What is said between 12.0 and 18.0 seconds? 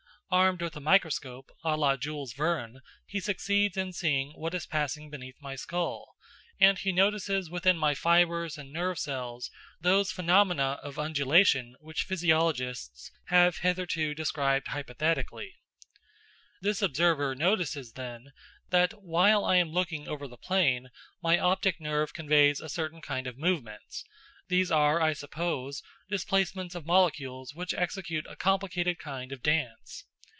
physiologists have hitherto described hypothetically. This observer notices